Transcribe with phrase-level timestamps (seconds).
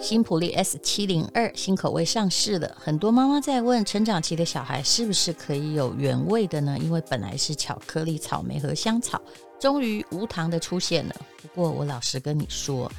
[0.00, 6.78] 新普利 S 七零二新口味上市了，很多妈妈在问，成长期的小孩是不是可以有原味的呢？
[6.80, 9.20] 因为本来是巧克力、草莓和香草，
[9.60, 11.14] 终于无糖的出现了。
[11.40, 12.90] 不过我老实跟你说，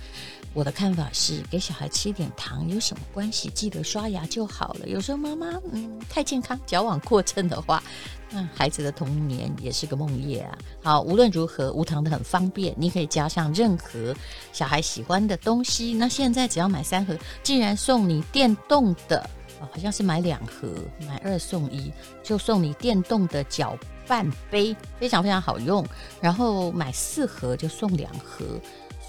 [0.55, 3.49] 我的看法是，给小孩吃一点糖有什么关系？
[3.49, 4.87] 记得刷牙就好了。
[4.87, 7.83] 有时候妈妈嗯太健康，矫枉过正的话。
[8.31, 10.57] 那孩子的童年也是个梦魇啊！
[10.81, 14.15] 好，无论如何，无糖的很方便，你可以加上任何
[14.53, 15.93] 小孩喜欢的东西。
[15.93, 19.19] 那现在只要买三盒，竟然送你电动的，
[19.59, 20.69] 哦，好像是买两盒
[21.05, 21.91] 买二送一，
[22.23, 23.77] 就送你电动的搅
[24.07, 25.85] 拌杯，非常非常好用。
[26.21, 28.45] 然后买四盒就送两盒，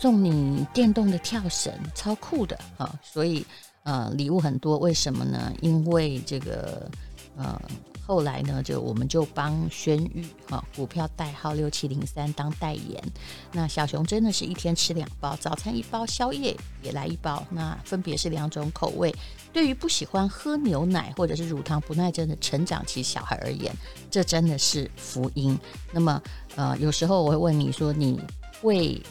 [0.00, 3.45] 送你电动的跳绳，超酷的啊，所以
[3.84, 5.52] 呃，礼物很多，为什么呢？
[5.60, 6.91] 因为这个
[7.37, 7.60] 呃。
[8.09, 13.02] 后来呢，就我们就帮轩玉哈股票代号六七零三当代言。
[13.51, 17.45] 那小熊真的是一天吃两包，早餐一包，宵夜也来一包。
[17.51, 19.12] 那分别是两种口味。
[19.52, 23.74] 对于不喜欢喝牛奶或者是乳糖不耐症的成长期小孩而言，
[24.09, 25.59] 这真的是福音。
[25.90, 26.23] 那么
[26.54, 28.21] 呃，有时候我会问你说，你
[28.62, 29.02] 为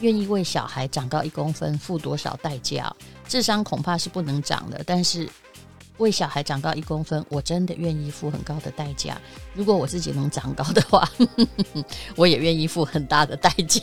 [0.00, 2.92] 愿意为小孩长高一公分付多少代价？
[3.28, 5.28] 智商恐怕是不能长的，但是。
[5.98, 9.18] 为小孩长高一公分，我真的愿意付很高的代价。
[9.54, 11.08] 如果我自己能长高的话，
[12.16, 13.80] 我也愿意付很大的代价。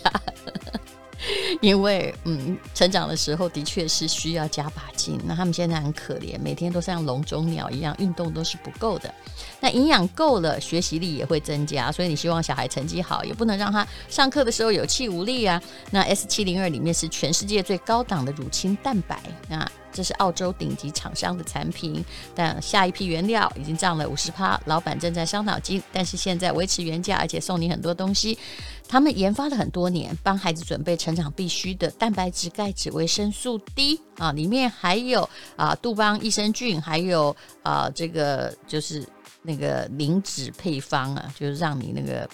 [1.62, 5.20] 因为，嗯，成长的时候的确是需要加把劲。
[5.26, 9.14] 那他们现在很可怜，每天都像笼中鸟一样，运动都是不够的。
[9.60, 11.92] 那营养够了，学习力也会增加。
[11.92, 15.62] 所以你希望小孩成绩好，也不能让他上课的时候有气无力啊。
[15.92, 19.70] 那 S 七零二里面是全世界最高档的乳清蛋白啊。
[19.94, 25.82] 这是澳洲顶级厂商的产品，但下一批原料已经涨了五十趴，老板正在伤脑筋。
[25.94, 28.38] 但是现在维持原价，而且送你很多东西。
[28.86, 39.08] 他们研发了很多年，帮孩子准备成长必须的蛋白质、钙质、维生素 D 啊，里面还有啊杜邦益生菌，还有啊这个就是
[39.42, 42.30] 那个磷脂配方啊，就是让你那个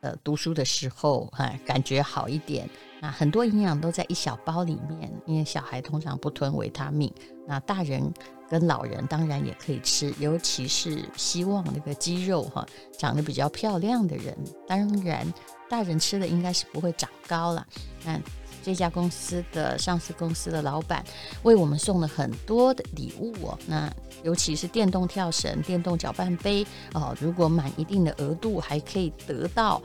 [0.00, 2.68] 呃读书的时候哎感觉好一点。
[3.00, 7.12] 那很多营养都在一小包里面，因为小孩通常不吞维他命，
[7.46, 8.12] 那大人
[8.48, 12.66] 跟老人当然也可以吃，尤其是希望那个肌肉哈
[12.98, 14.36] 长得比较漂亮的人，
[14.68, 15.26] 当然
[15.68, 17.66] 大人吃了应该是不会长高了。
[18.04, 18.20] 那
[18.62, 21.02] 这家公司的上市公司的老板
[21.44, 23.90] 为我们送了很多的礼物哦，那
[24.22, 29.80] 尤其是电动跳绳、电动搅拌杯哦，如果满一定的额度还可以得到。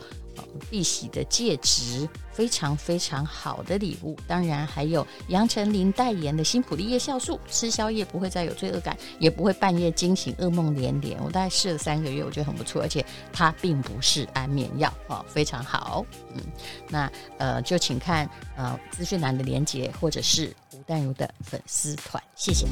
[0.70, 4.18] 碧玺的戒指，非常非常好的礼物。
[4.28, 11.18] 当然还有杨丞琳代言的新普利夜酵素，吃宵夜不会再有罪恶感，也不会半夜惊醒噩梦连连。
[11.24, 16.06] 我大概试了三个月，我觉得很不错，而且它并不是安眠药哦，非常好。
[16.34, 16.42] 嗯，
[16.90, 22.66] 那呃就请看呃资讯栏的连接，或者是吴淡如的粉丝团，谢谢。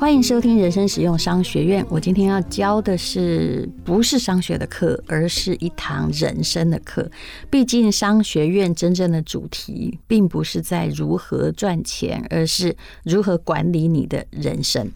[0.00, 1.84] 欢迎收听人生实用商学院。
[1.90, 7.10] 我今天要教的是不是商学的课，而是一堂人生的课。
[7.50, 12.74] 毕竟商学院真正的主题并不是在如何赚钱，而是
[13.04, 14.90] 如何管理你的人生。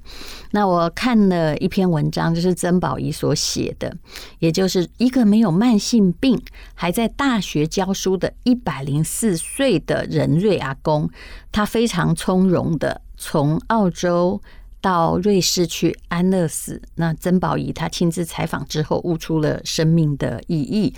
[0.52, 3.94] 那我看了一篇文章，就是曾宝仪所写的，
[4.38, 6.40] 也就是一个没有慢性病，
[6.72, 11.10] 还在大学教书的一百零四岁的任瑞阿公，
[11.52, 14.40] 他非常从容的从澳洲。
[14.84, 20.94] 到瑞士去安乐死，那曾宝仪她亲自采访之后，悟出了生命的意义。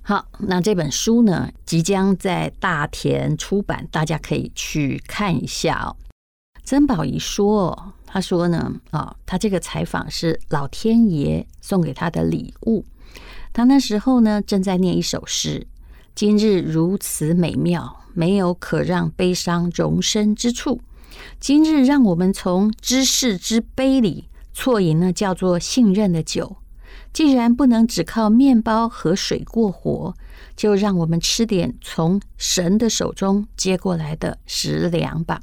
[0.00, 5.94] 好，那这本书呢，即将在大田出版，大家可以去看一下哦。
[6.64, 12.86] 曾宝仪说：“他说呢，啊，他这个采访是老天爷送给他的礼物。
[13.52, 15.66] 他那时候呢，正在念一首诗
[16.16, 20.80] ：‘今日如此美妙，没有可让悲伤容身之处。’”
[21.40, 26.56] 今日让我们从知识之杯里啜饮那叫做信任的酒。
[27.12, 30.14] 既然不能只靠面包和水过活，
[30.56, 35.42] 就让我们吃点从神的手中接过来的食粮吧。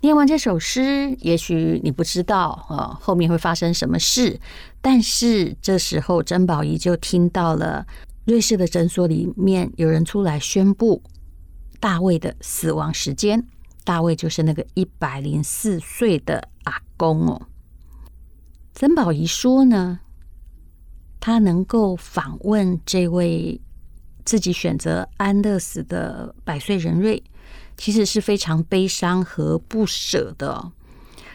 [0.00, 4.40] 念完这首诗，也许你不知道啊，后面会发生什么事。
[4.80, 7.86] 但是这时候，珍宝仪就听到了
[8.24, 11.02] 瑞士的诊所里面有人出来宣布
[11.78, 13.46] 大卫的死亡时间。
[13.86, 17.46] 大卫就是那个一百零四岁的阿公哦。
[18.74, 20.00] 曾宝仪说呢，
[21.20, 23.60] 他能够访问这位
[24.24, 27.22] 自己选择安乐死的百岁人瑞，
[27.76, 30.72] 其实是非常悲伤和不舍的。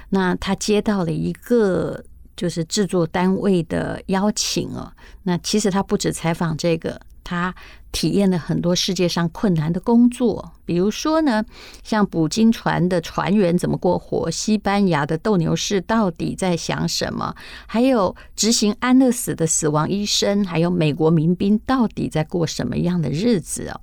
[0.09, 2.03] 那他接到了一个
[2.35, 4.91] 就是制作单位的邀请哦，
[5.23, 6.99] 那其实他不止采访这个。
[7.23, 7.55] 他
[7.91, 11.43] 体验了很多世界上困难的工作，比如说呢，
[11.83, 17.35] 像捕鲸船的船员怎么过活，西班牙的斗牛士到底在想什么，
[17.67, 23.81] 还有执行安乐死的死亡医生，还有美国民兵到底在过什么样的日子哦。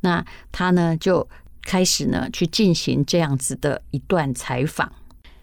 [0.00, 1.28] 那他呢就
[1.62, 4.90] 开始呢去进行这样子的一段采访。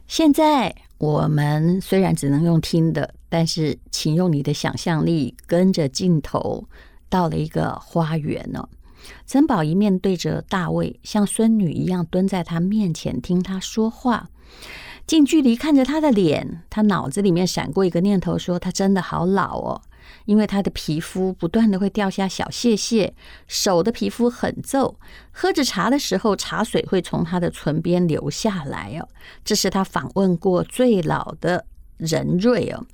[0.07, 6.67] 现在我们虽然只能用听的，但是请用你的想象力跟着镜头。
[7.09, 8.67] 到了一个花园哦，
[9.25, 14.29] 珍宝一面对着大卫，像孙女一样蹲在他面前听他说话，
[15.05, 19.81] 近距离看着他的脸，他脑子里面闪过一个念头，说他真的好老哦，
[20.25, 23.13] 因为他的皮肤不断的会掉下小屑屑，
[23.47, 24.99] 手的皮肤很皱，
[25.31, 29.07] 喝着茶的时候，茶水会从他的唇边流下来哦，
[29.45, 31.65] 这是他访问过最老的
[31.97, 32.85] 人瑞哦。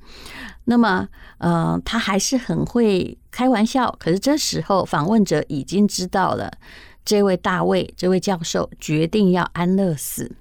[0.66, 1.08] 那么，
[1.40, 3.96] 呃，他还是很会开玩笑。
[4.00, 6.52] 可是这时候，访问者已经知道了，
[7.04, 10.36] 这位大卫，这位教授决定要安乐死。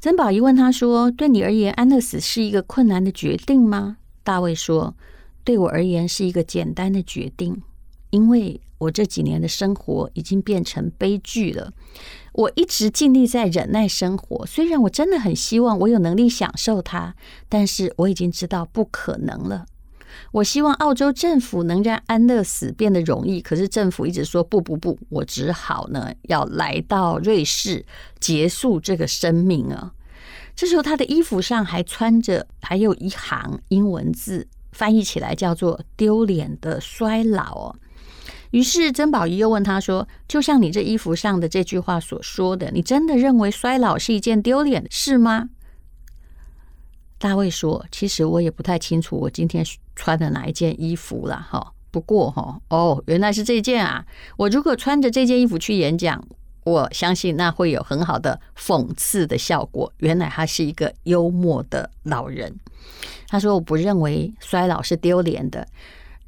[0.00, 4.94] 曾宝仪问他说：“对你而言，安乐死是一个困难的决定吗？”大卫说
[5.42, 7.62] ：“对我而言，是一个简单的决定，
[8.10, 11.72] 因为我这几年的生活已经变成悲剧了。”
[12.32, 17.14] 我一直尽力在忍耐生活，虽然我真的很希望我有能力享受它，
[17.48, 19.64] 但是我已经知道不可能了。
[20.32, 27.84] 我希望澳洲政府能让安乐死变得容易，可是政府一直说不不不，我只好呢要来到瑞士
[28.20, 29.92] 结束这个生命啊。
[30.54, 37.76] 这时候他的衣服上还穿着还有一行英文字，翻译起来叫做“丢脸的衰老”哦。
[38.50, 45.50] 于是曾宝仪又问他说：“就像你这衣服上的这句话所说的，你真的认为衰老是一件丢脸的事吗？”
[47.18, 49.64] 大卫说：“其实我也不太清楚我今天
[49.94, 51.72] 穿的哪一件衣服了，哈。
[51.90, 54.04] 不过，哈，哦，原来是这件啊！
[54.36, 56.22] 我如果穿着这件衣服去演讲，
[56.64, 59.90] 我相信那会有很好的讽刺的效果。
[59.98, 62.54] 原来他是一个幽默的老人。”
[63.28, 65.66] 他说：“我不认为衰老是丢脸的。”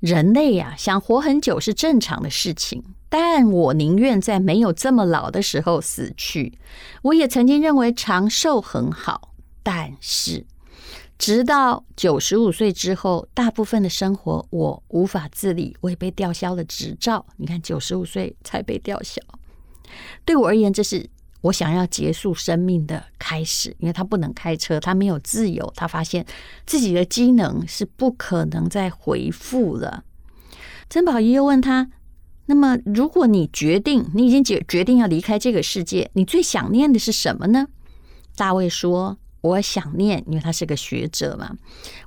[0.01, 6.59] 人类呀，想活很久是正常的事情，但我宁愿在没有这么老的时候死去。
[7.03, 10.47] 我也曾经认为长寿很好，但是
[11.19, 17.27] 直到九十五岁之后，大部分的生活我无法自理，我也被吊销了执照。
[17.37, 19.21] 你看，九十五岁才被吊销，
[20.25, 21.11] 对我而言，这是。
[21.41, 26.27] 我想要结束生命的开始，因为他不能开车，他没有自由，他发现
[26.67, 30.05] 自己的机能是不可能再恢复了。
[30.91, 31.91] 曾宝仪又问他
[32.47, 37.69] ：“那么，如果你决定，你已经决决定要离开这个世界，你最想念的是什么呢？”
[38.35, 41.57] 大卫说：“我想念，因为他是个学者嘛，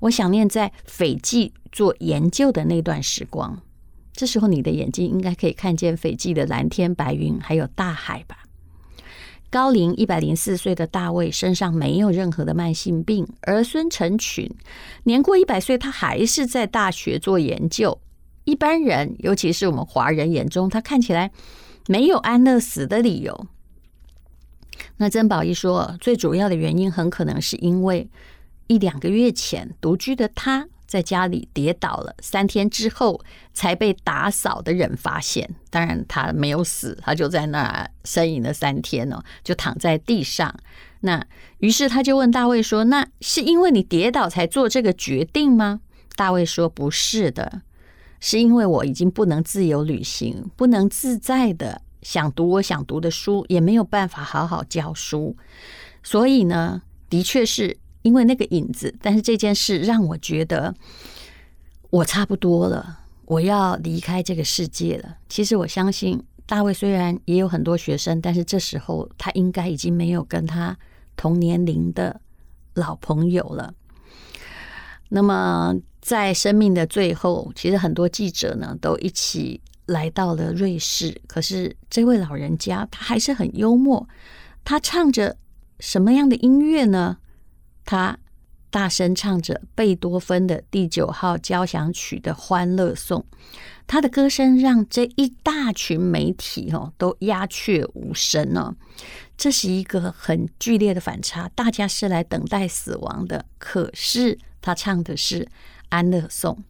[0.01, 3.62] 我想念在斐济做研究的那段时光。
[4.12, 8.39] 这时候，你的眼睛应该可以看见斐济的蓝天白云，还有大海吧。”
[9.51, 14.50] 高龄一百零四岁的大卫身上没有任何的慢性病，儿孙成群。
[15.03, 18.00] 年过一百岁，他还是在大学做研究。
[18.45, 21.31] 一般人，尤其是我们华人眼中，他看起来
[21.89, 23.48] 没有安乐死的理由。
[24.95, 28.10] 那曾宝仪说，最主要的原因很可能是因为
[28.67, 30.70] 一两个月前独居的他。
[30.91, 33.21] 在家里跌倒了，三天之后
[33.53, 35.50] 才被打扫的人发现。
[35.69, 40.53] 当然，他没有死，他就在那呻吟了三天哦，就躺在地上。
[41.00, 41.25] 那
[41.60, 45.79] 于是他就问大卫说：“那是因为你跌倒才做这个决定吗？”
[46.17, 47.62] 大卫说：“不是的，
[48.19, 55.38] 是因为我已经不能自由旅行，不能自在的想读我想读的书，也没有办法好好教书。
[56.03, 60.74] 所以呢，的确是。”因为那个影子，但是这件事让我觉得
[61.89, 65.17] 我差不多了，我要离开这个世界了。
[65.29, 70.77] 其实我相信大卫虽然也有很多学生，但是这时候他应该已经没有跟他
[71.15, 72.20] 同年龄的
[72.74, 73.74] 老朋友了。
[75.10, 81.22] 那么在生命的最后，其实很多记者呢都一起来到了瑞士。
[81.27, 84.08] 可是这位老人家他还是很幽默，
[84.63, 85.38] 他唱着
[85.79, 87.17] 什么样的音乐呢？
[87.86, 88.18] 他
[88.70, 93.26] 大声唱着贝多芬的第九号交响曲的欢乐颂，
[93.86, 98.76] 他的歌声让这一大群媒体哦都鸦雀无声呢。
[99.36, 105.48] 这是一个很剧烈的反差，大家是来等待死亡的，可是他唱的是
[105.90, 106.64] 安乐颂。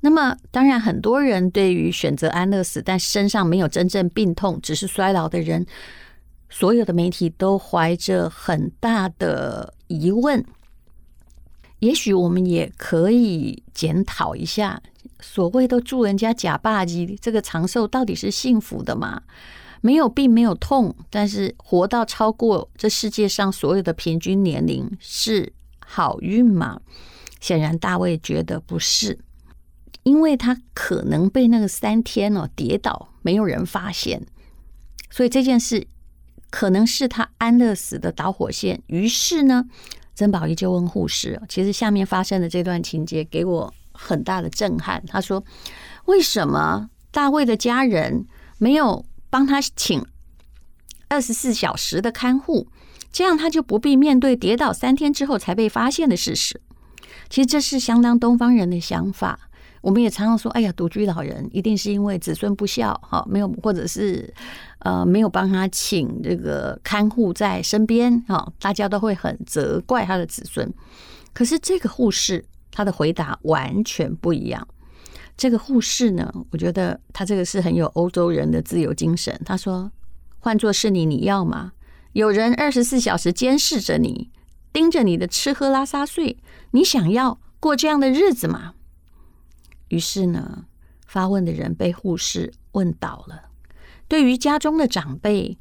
[0.00, 5.66] 那么，当然，很多人对于选择安乐死，但身上没有真正病痛，只是衰老的人，
[6.48, 10.44] 所有的媒体都怀着很大的疑问。
[11.80, 14.82] 也许我们也可以检讨一下，
[15.20, 19.22] 所谓的祝人家假霸基，这个长寿到底是幸福的吗？
[19.82, 25.52] 没有病，没有痛，但是活到超过这世界上所有的平均年龄是
[25.84, 26.80] 好运吗？
[27.38, 29.18] 显然，大卫觉得不是。
[30.04, 34.26] 因为他可能被那个三天哦跌倒，没有人发现，
[35.10, 35.86] 所以这件事
[36.54, 38.80] 可能是他安乐死的导火线。
[38.86, 39.64] 于是呢，
[40.14, 45.42] 曾宝仪就问护士：“其实下面发生的这段情节给我很大的震撼。”他说
[46.06, 48.24] ：“为什么大卫的家人
[48.58, 50.06] 没有帮他请
[51.08, 52.68] 二十四小时的看护，
[53.10, 56.60] 这样他就不必面对跌倒三天之后才被发现的事实？”
[57.28, 59.50] 其实这是相当东方人的想法。
[59.80, 64.32] 我们也常常说：“哎呀，独居老人一定是因为子孙不孝，哈，没有，或者是
[64.84, 70.70] 呃，没有帮他请这个看护在身边，哈，大家都会很责怪他的子孙。
[71.32, 74.68] 可是这个护士他的回答完全不一样。
[75.36, 79.40] 这个护士呢，我觉得他这个是很有欧洲人的自由精神。
[79.44, 79.90] 他说
[80.38, 81.72] ：‘换作是你，你要吗？
[82.12, 84.30] 有人二十四小时监视着你，
[84.70, 86.36] 盯着你的吃喝拉撒睡，
[86.72, 88.74] 你想要过这样的日子吗？’”
[89.88, 90.66] 于是呢，
[91.06, 93.43] 发问的人被护士问倒了。
[94.14, 95.58] 对于家中的长辈，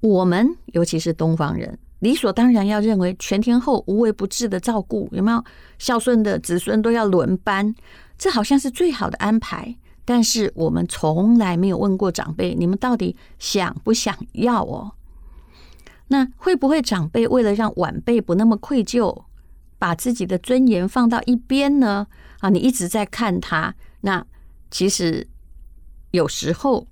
[0.00, 5.42] 我们尤其是东方人，理所当然要认为全天候无微不至的照顾，有没有
[5.78, 7.74] 孝顺的子孙都要轮班，
[8.18, 9.74] 这好像是最好的安排。
[10.04, 14.92] 但是我们从来没有问过长辈，你们到底想不想要哦？
[16.08, 19.24] 那会不会长辈为了让晚辈不那么愧疚，
[19.78, 22.06] 把自己的尊严放到一边呢？
[22.40, 24.26] 啊，你一直在看他，那
[24.70, 25.26] 其实
[26.10, 26.86] 有时候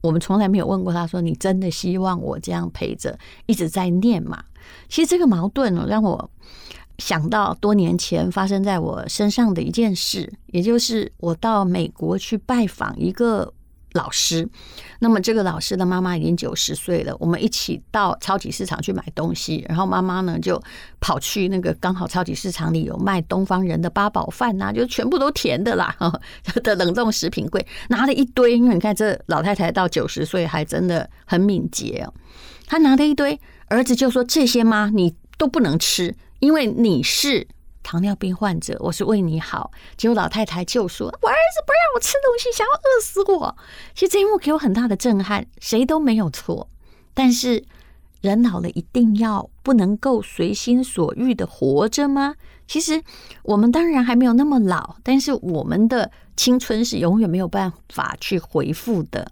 [0.00, 4.42] 我们从来没有问过他说：“你真的希望我这样陪着，一直在念吗？”
[4.88, 6.30] 其实这个矛盾让我
[6.98, 13.52] 想到多年前发生在我身上的一件事，也就是我到美国去拜访一个。
[13.96, 14.48] 老师，
[15.00, 17.16] 那么这个老师的妈妈已经九十岁了。
[17.18, 20.62] 我们一起到超级市场去买东西，然后妈妈呢就
[21.00, 25.96] 跑去那个刚好超级市场里有卖东方人的八宝饭呐、就全部都甜的啦，
[26.62, 28.56] 的冷冻食品柜拿了一堆。
[28.56, 32.14] 因为你看这老太太到九十岁还真的很敏捷哦，
[32.66, 34.90] 她拿了一堆，儿子就说，这些吗？
[34.94, 37.48] 你都不能吃，因为你是。
[37.86, 39.70] 糖尿病患者，我是为你好。
[39.96, 43.56] 结果老太太就说：“我儿子不让我吃东西，想要饿死我。”
[43.94, 45.46] 其实这一幕给我很大的震撼。
[45.60, 46.68] 谁都没有错，
[47.14, 47.64] 但是
[48.22, 52.34] 人老了一定要不能够随心所欲的活着吗？
[52.66, 53.00] 其实
[53.44, 59.30] 我们当然还没有那么老，但是我们的青春是永远没有办法去回复的。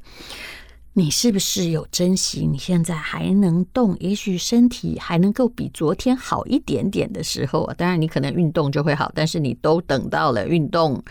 [0.96, 7.74] 你是不是有珍惜你现在还能动，也许身体还能够比昨天好一点点的时候啊？
[7.74, 11.02] 当然，你可能运动就会好，但是你都等到了运动，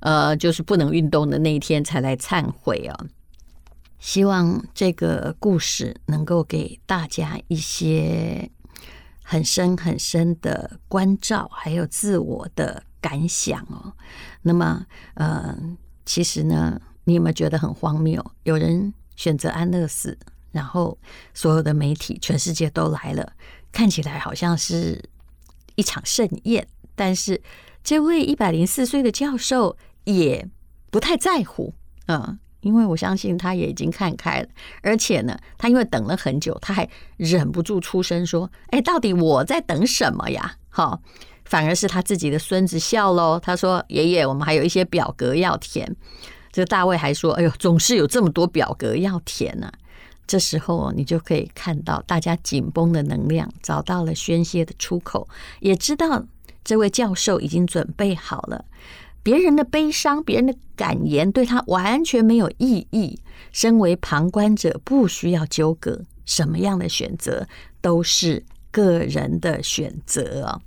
[0.00, 3.06] 呃，就是不能运动的那一天才来忏悔啊。
[3.98, 8.50] 希望这个故事能够给大家一些
[9.22, 13.94] 很深很深的关照，还有自我的感想哦。
[14.42, 15.56] 那么，呃，
[16.04, 18.22] 其实呢，你有没有觉得很荒谬？
[18.42, 18.92] 有人。
[19.20, 20.16] 选择安乐死，
[20.50, 20.96] 然后
[21.34, 23.34] 所有的媒体，全世界都来了，
[23.70, 24.98] 看起来好像是
[25.74, 26.66] 一场盛宴。
[26.94, 27.42] 但是
[27.84, 30.48] 这位一百零四岁的教授也
[30.90, 31.74] 不太在乎，
[32.06, 34.48] 嗯，因为我相信他也已经看开了。
[34.80, 41.02] 而且呢，他因为等了很久，他还忍不住出声说：“哎，到底我在等什么呀？”好，
[41.44, 43.38] 反而是他自己的孙子笑喽。
[43.38, 45.94] 他说：“爷爷，我们还有一些表格要填。”
[46.52, 49.70] 这大卫还说：“哎呦，总是有这么多表格要填呢。”
[50.26, 55.28] 这时候你就可以看到大家紧绷的能量找到了宣泄的出口，
[55.58, 56.24] 也知道
[56.62, 58.64] 这位教授已经准备好了。
[59.24, 63.18] 别人的悲伤、别人的感言对他完全没有意义。
[63.50, 67.48] 身为旁观者，不需要纠葛，什么样的选择
[67.80, 70.60] 都是个人的选择。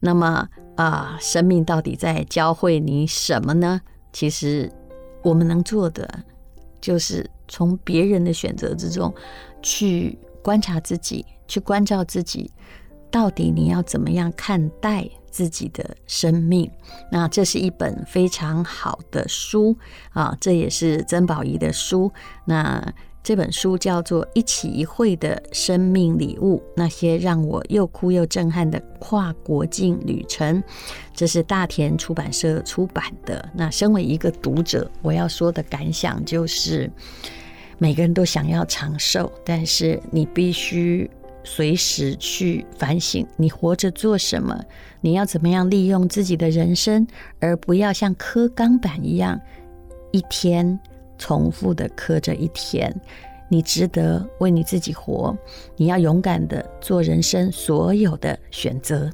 [0.00, 0.46] 那么
[0.76, 3.80] 啊，生命到底在教会你什么呢？
[4.12, 4.70] 其实。
[5.22, 6.08] 我们能做的，
[6.80, 9.14] 就是从别人的选择之中
[9.62, 12.50] 去观察自己，去关照自己，
[13.10, 16.70] 到底你要怎么样看待自己的生命？
[17.10, 19.76] 那这是一本非常好的书
[20.10, 22.10] 啊，这也是曾宝仪的书。
[22.44, 30.62] 那这本书叫做《一起一会的生命礼物》，那些让我又哭又震撼的跨国境旅程，
[31.14, 33.46] 这是大田出版社出版的。
[33.54, 36.90] 那身为一个读者，我要说的感想就是，
[37.76, 41.08] 每个人都想要长寿，但是你必须
[41.44, 44.58] 随时去反省，你活着做什么？
[45.02, 47.06] 你要怎么样利用自己的人生，
[47.38, 49.38] 而不要像刻钢板一样，
[50.10, 50.80] 一天。
[51.20, 52.90] 重复的刻着一天，
[53.48, 55.36] 你值得为你自己活，
[55.76, 59.10] 你要勇敢的做人生所有的选择。